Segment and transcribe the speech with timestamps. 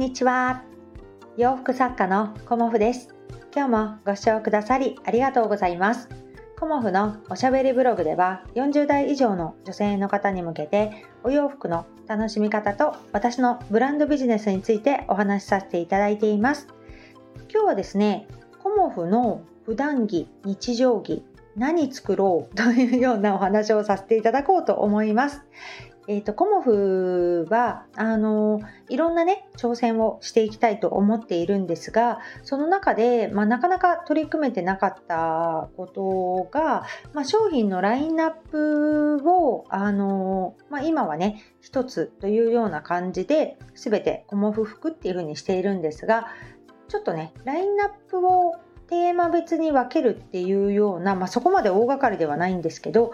[0.00, 0.62] にちは。
[1.36, 3.14] 洋服作家のコモフです。
[3.54, 6.08] 今日もご視聴くださりありがとうございます。
[6.58, 16.66] コモフのおしゃべりブログでは40代以上の女性の方に向けてお洋服の楽しみ方と私のブランドビジネスについてお話しさせていただいています。
[17.52, 18.26] 今日はですね
[18.62, 21.22] コモフの普段着日常着
[21.56, 25.42] 何作ろうというようなお話をさせていただこうと思います。
[26.10, 46.26] えーと、コモフはあのいろんなね挑戦をしていきたいと思っているんですがその中で、まあ、なかなか取り組めてなかったことが、まあ、商品のラインナップをあの、まあ、今はね一つというような感じで全てコモフ服っていう風にしているんですが
[46.88, 48.56] ちょっとねラインナップを
[48.88, 53.12] テーマ別に分けるっていうような、まあ、そこまで大掛かりではないんですけど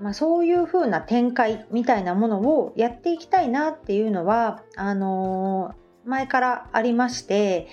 [0.00, 7.68] まあ、そういう風な展開みたいなものをやっていきたいなっていうのはあのー、前からありまして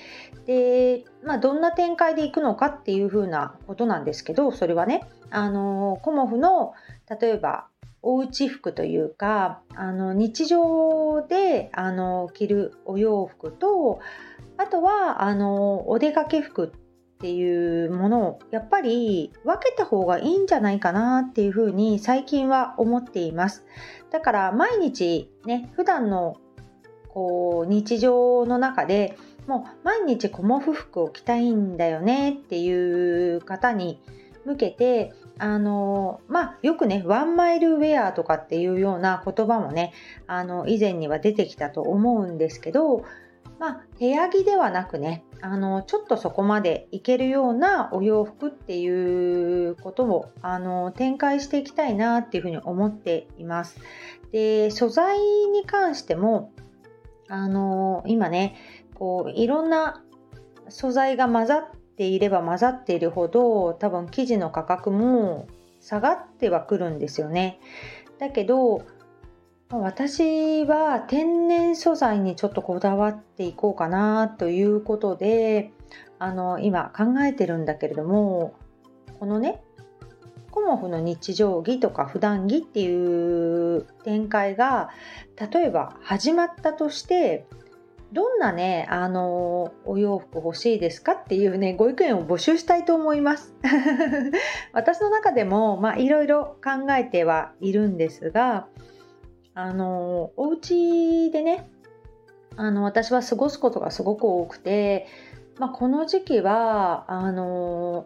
[0.45, 6.73] で、まあ、どんな展開でいくのかっていう風なことなんですけどそれはねあのー、コモフの
[7.09, 7.67] 例えば
[8.01, 13.99] おうち服というかあの日常であの着るお洋服と
[14.57, 16.73] あとはあのお出かけ服
[17.17, 23.65] っていうものをやっぱり分けた方がいいんじゃないかなっていうふうに最近は思っています。
[24.11, 26.37] だから毎日ね普段の
[27.09, 33.99] こう日常の中でもう毎日コモフ服を着たいんだよねっていう方に
[34.45, 39.93] 向けてあのまあよくねワンマイルウェアとかっていうような言葉もね
[40.27, 43.03] あの以前には出てきたと思うんですけど
[43.59, 53.79] まあ、部屋着ではなくねあのちょっとそこまでいけるようなお洋服っていうことをあの展開していきたいなっていうふうに思っています。
[54.31, 56.51] で素材に関しても
[57.29, 58.55] あの今ね
[58.95, 60.03] こういろんな
[60.69, 61.65] 素材が混ざっ
[61.97, 65.47] ていれば混ざっているほど多分生地の価格も
[65.79, 67.59] 下がってはくるんですよね。
[68.19, 68.81] だけど
[69.69, 75.73] 私は天然素材にちょっとこだわっていこうかなということで
[76.19, 78.55] あの今考えてるんだけれども
[79.19, 79.61] このね
[80.51, 84.89] コモフの日常着とか普段着っていう展開が
[85.51, 87.45] 例えば始まったとして
[88.13, 93.53] どんなねあのお洋服欲しいですかっていうねご意見を募集したいと思います。
[94.71, 98.67] 私の中でもまあいろいろ考えてはいるんですが
[99.57, 101.67] あのお家でね
[102.57, 105.07] あの私は過ごすことがすごく多くて、
[105.57, 108.05] まあ、この時期はあの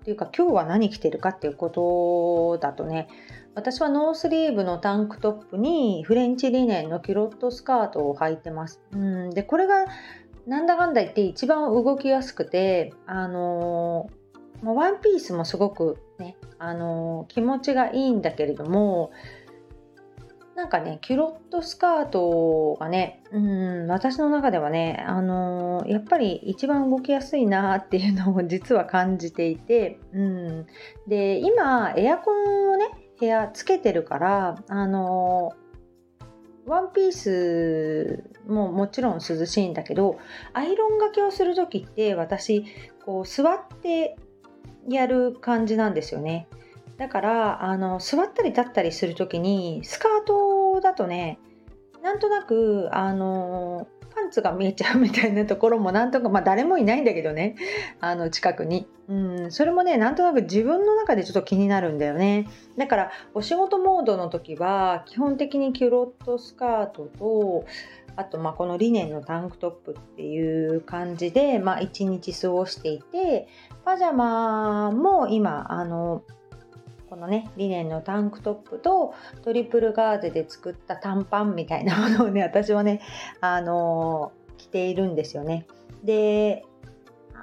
[0.00, 3.06] っていうか今日は何着てるかっていうことだとね
[3.54, 8.80] 私はノースリーブのタンクトップにフレンチリネンのキュロットスカートを履いてます。
[8.92, 9.86] うんでこれが
[10.48, 14.10] なんだかんだ言って一番動きやすくてあの
[14.64, 19.12] ワンピースもすごくねあの気持ちがいいんだけれども
[20.58, 30.66] なんかね、キュロットスカートがね、うん、私の中ではね、あのー、やっぱり一番動きやすいなっていうのを実は感じていて、うん、
[31.06, 32.86] で、今、エアコンをね、
[33.20, 40.18] 部屋つけてるから、あのー、ワンピースももちろん涼しいんだけど、
[40.54, 42.64] アイロンがけをする時って私、
[43.06, 44.16] こう座って
[44.88, 46.48] やる感じなんですよね。
[46.98, 50.47] だからあの座ったり立ったりする時にスカート
[50.80, 51.38] だとね
[52.02, 57.56] なんとなくあのパンツが見えちゃうみたいなところもなんとかまあ誰もいないんだけどね
[58.00, 59.14] あの近くに、う
[59.46, 62.48] ん、それもねなんとなく自分の中でちょっと気になるんだよね。
[62.76, 67.64] だからお仕事モードの時は基本的にキュロットスカートと
[68.16, 73.46] あとまあこのリネンのタンクトップっていう感じでまあ日過ごしていて
[73.84, 76.24] パジャマも今あの
[77.08, 83.00] このねリネンのタンクトップとトリプルガーゼで作った短パンみたいなものをね 私はね
[83.40, 85.66] あの着ているんですよね。
[86.04, 86.64] で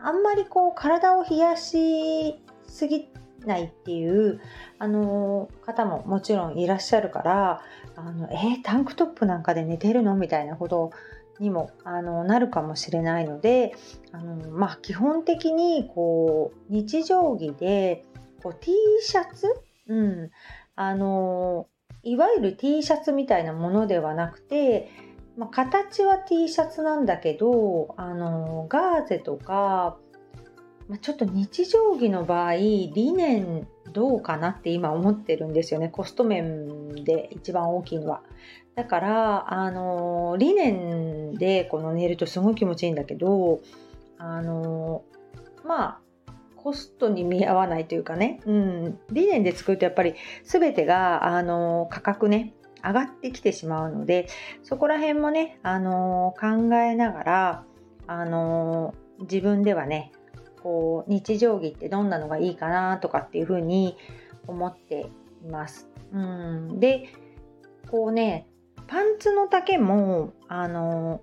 [0.03, 3.09] あんまりこう体を冷やしすぎ
[3.45, 4.39] ないっていう
[4.77, 7.61] あの方ももちろんいらっしゃるから
[7.95, 10.91] あのえー、タンクトップなんかで寝てるのみたいなこと
[11.39, 13.75] にもあのなるかもしれないので
[14.11, 18.03] あの、まあ、基本的にこう日常着で
[18.45, 18.71] こう T
[19.01, 19.47] シャツ、
[19.88, 20.30] うん、
[20.75, 21.68] あの
[22.03, 24.92] いわゆる T シャツみたいなものではなくて、
[25.36, 29.97] まあ、形は T シャツなんだけどあのガーゼとか、
[30.88, 35.89] まあ、ちょっと日常着の場合リネンどうかなって今思ってるんですよね。
[35.89, 38.21] コスト面で一番大きいのは。
[38.75, 43.62] だからあのリネンでこの寝るとすごい気持ちいいんだけど
[44.19, 45.01] あの
[45.63, 46.05] まあ
[46.65, 54.27] コストに見合わないというかね、うん、リネンで作るとやっぱり全てがあの価格ね上がってきてしまうので
[54.63, 57.63] そこら辺もね、あの考えながら、
[58.07, 60.12] あの自分ではね
[60.63, 63.95] こう日常着ってどんなのがいいかなとかっていうふうに
[64.47, 65.06] 思って
[65.45, 65.88] います。
[66.13, 67.09] うん、で
[67.91, 68.47] こうね
[68.88, 71.21] パンツの丈もあの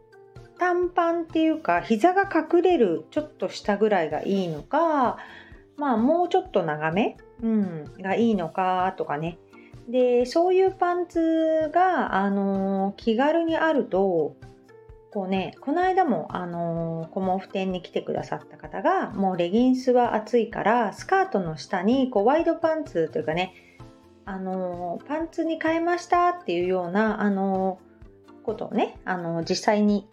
[0.63, 5.19] 短パンっていうか膝が隠れるちょっと下ぐらいがいいのか
[5.77, 9.39] まあもうちょっと長め、うん、がいいのかとかね。
[9.89, 14.37] でそういうパンツが、あの気軽にあると
[15.11, 23.53] こうねこの間も、あのコモフ店に来てくださった方がもうレギンスは暑いからスカートの下にこうワイドパンツというかね
[24.25, 27.81] あのパンツに変えましたっていうような、あの
[28.45, 30.07] ことをね、あの実際に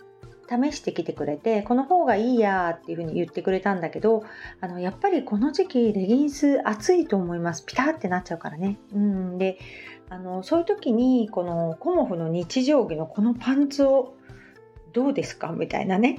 [0.50, 4.24] 試してきてくれてこの方がいいやっていうふうに言ってくれたんだけど
[4.62, 7.66] あのやっぱりこの時期レギンス暑いと思います。
[7.66, 8.80] ピタってなっちゃうからね。
[8.94, 9.38] うん。
[9.38, 9.60] で
[10.10, 14.16] あのそういう時にこのコモフの日常着のこのパンツを
[14.92, 16.18] どうですかみたいなね。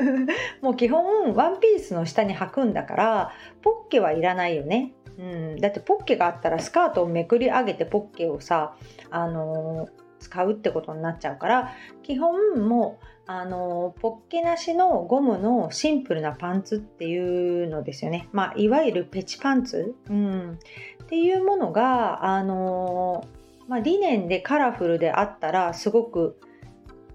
[0.62, 3.32] もう基本ワンピースの下に履くんだから
[3.62, 4.92] ポッケはいらないよね。
[5.18, 8.76] うん、だってポッケがあったらスカートをめくり上げてポッケをさ、
[9.10, 20.58] あのー、使うってことになっちゃうから基本もうあのポッケなしのゴムのシンプルなパンツっていうのですよね、まあ、いわゆるペチパンツ、うん、
[21.02, 23.26] っていうものがあの、
[23.66, 26.38] まあ、リネンでカラフルであったらすごく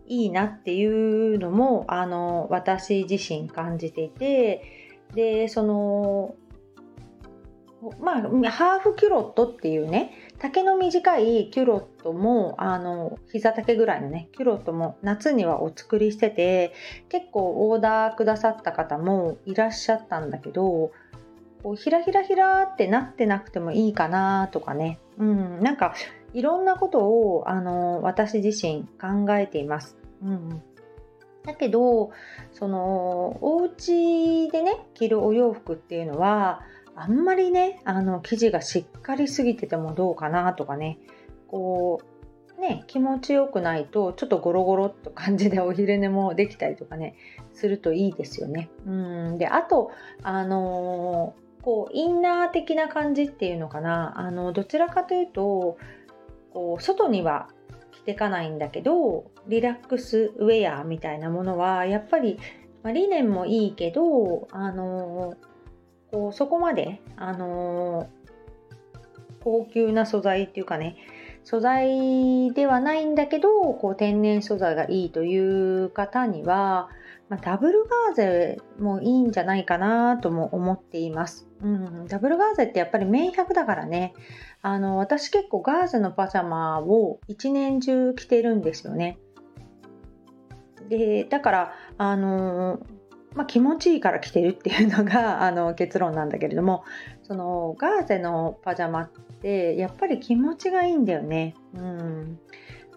[0.05, 4.77] いいなっていうのもあの私自身感じていて。
[5.13, 6.35] でその
[7.99, 10.11] まあハーフキュロットっていうね
[10.41, 16.73] 丈の短いキュロットもあの膝丈ぐらいのねキュロットも夏にはお作りしてて
[17.09, 20.91] 結構オーダーくださった方もいらっしゃったんだけど
[21.61, 25.93] こうひらひらひらってなってなくてもいいかなとかね、うん、なんか
[26.33, 29.95] いろんなことをあの私自身考えています。
[30.23, 30.63] うん。
[31.43, 32.11] だけど
[32.51, 36.61] そのお家でね着るお洋服っていうのは
[36.95, 40.99] あんまりね、あの、生地がしっかりすぎててもどうかなとかね、
[41.47, 42.01] こ
[42.57, 47.15] う、ね、気持ちよくないと、ちょっとゴロゴロっと感じでお昼寝もできたりとかね、
[47.53, 48.69] するといいですよね。
[48.85, 49.37] うん。
[49.37, 49.91] で、あと、
[50.21, 55.77] あのー、こう、インナー的な感じっていうのかな、あの、どちらかというと、
[56.53, 57.49] こう、外には
[57.91, 62.37] 着てかないんだけど、リラックスウェアみたいなものは、やっぱり、
[62.83, 65.50] まあ、理念もいいけど、あのー
[66.11, 70.97] こうそこまで、あのー、高級な素材っていうかね
[71.43, 76.89] 素材ではないんだけどこう天然素材がいいという方には、
[77.29, 84.13] まあ、ダブルガーゼもいいんじゃないかなとも思っています、うん、ダブルガーゼってやっぱり綿100だからね
[84.61, 89.17] あの私結構ガーゼのパジャマを一年中着てるんですよね。
[90.87, 93.00] でだからあのー
[93.33, 96.83] まあ、気持ちいいから着てるっていうのが あの結論なんだけれども
[97.23, 99.09] そのガーゼのパジャマっ
[99.41, 101.55] てやっぱり気持ちがいいんだよね。
[101.73, 102.39] うん。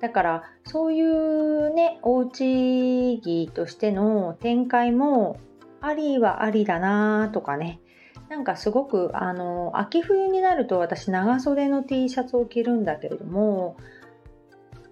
[0.01, 5.39] だからそういうねおうち着としての展開も
[5.81, 7.81] ありはありだなとかね。
[8.29, 13.77] なんかすごくあの秋冬になると私長袖の T シャツを着るんだけれども、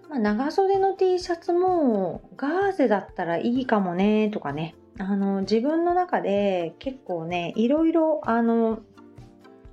[0.08, 4.74] まあ、長袖の T シャツもガーゼだったらいいかもねとかね。
[4.98, 8.80] あの自分の中で結構ねいろいろあの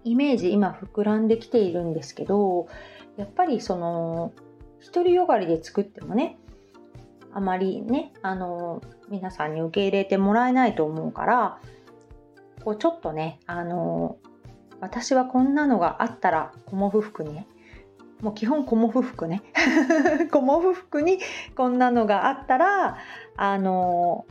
[0.04, 2.68] イメージ今膨らんできているんですけど
[3.18, 4.32] やっぱりその
[4.94, 6.38] 独りよがりで作ってもね
[7.34, 11.60] あまりねあの皆さんに受け入れてもらえないと思うから
[12.64, 14.18] こうちょっとねあの
[14.80, 17.48] 私はこんなのがあったらコモフ服にね
[18.22, 19.44] もう基本コモフ服ね
[20.32, 21.20] コモフ服に
[21.56, 22.98] こんなのがあったら
[23.38, 24.26] あの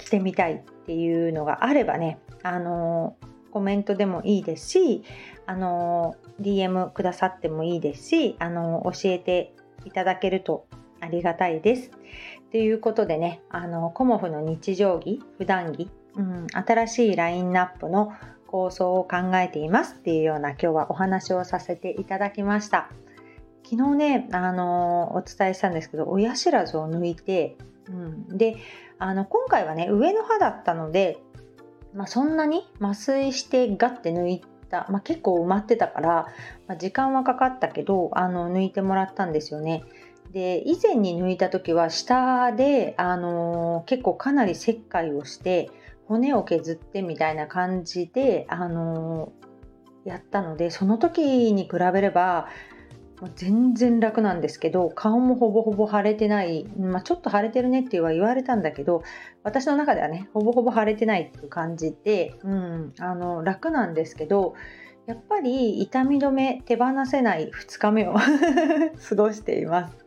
[0.00, 3.16] 着てみたいっていうのがあればね、あの
[3.50, 5.02] コメントでもいいですし、
[5.46, 9.54] あの DM くださってもいいですし、あの教えて
[9.84, 10.66] いただけると
[11.00, 11.90] ありがたいです。
[12.50, 18.12] ということでね、あのコモフの日常着、普段着、うん、新しいラインナップの
[18.46, 22.90] 構想を考えていますっていうような今日はお話をさせていただきました。
[23.62, 27.56] 昨日ね、あのお伝えしたんですけど、親知らずを抜いて、
[27.88, 28.56] うん、で
[29.00, 31.18] あの今回はね上の歯だったので、
[31.94, 36.08] まあ、そんなに麻酔してガッて抜いた、まあ、結構埋まってたから、
[36.68, 39.82] まあ、時間はかかったけどあの抜いてもらったんですよね。
[40.32, 45.70] で以前に抜いた時は下で、あのー、結構かなり切開をして
[46.06, 52.46] 骨を削ってみたいな感じで、あのー、やったのでその時に比べれば
[53.34, 59.02] 全然楽なんですけど顔もほぼほぼ腫れてない、まあ、ちょっと腫れてるねっては言われたんだけど
[59.42, 64.54] 私の中ではねほぼほぼ腫れてないっていう感じで、うん、あの楽なんですけど
[65.06, 68.14] やっぱり痛み止め手放せない2日目を
[69.08, 70.06] 過ごしています。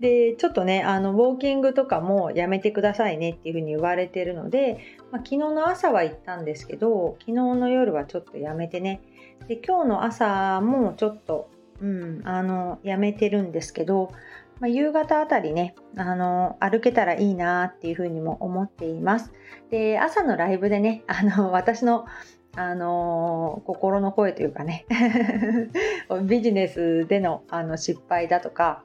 [0.00, 4.78] でちょっとねあのウォーキングとかもやめてくださいねっていうふうに言われてるので、
[5.12, 9.00] まあ、昨日の朝は行ったんですけど昨日の夜はちょっとやめてね
[9.46, 11.48] で今日の朝もちょっと
[11.82, 14.12] うん、あのやめてるんですけど、
[14.60, 19.32] まあ、夕方あたりねあの歩けたらいいなっていうふうにも思っています。
[19.70, 22.06] で朝のライブでねあの私の
[22.54, 24.84] あの心の声というかね
[26.28, 28.84] ビジネスでのあの失敗だとか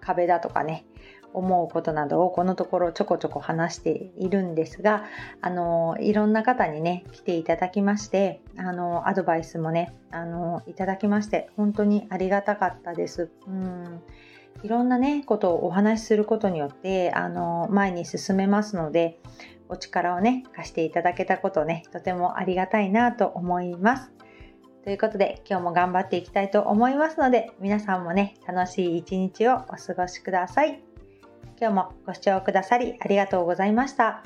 [0.00, 0.84] 壁だとかね
[1.34, 5.04] 思うことなどをこのところちょこちょこ話しているんですが
[5.40, 13.30] あのいろんな方にね来ていただきましてあのアドバイスもねあのいただきまして本当にありがたかったです。
[13.46, 14.02] うん
[14.62, 19.20] いろんなねことをお話しすることによってあの前に進めますので
[19.68, 24.12] お力をね貸していただけたことねとてもありがたいなと思います。
[24.84, 30.87] ということで今日も頑張っていきたいと思いますので皆さんもね楽しい一日をお過ごしください。
[31.60, 34.22] 今日もご視聴くださりありがとうございました。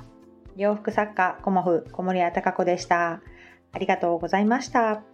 [0.55, 3.23] 洋服作家コモフ小森屋隆子でした。
[3.73, 5.12] ありがとうございました。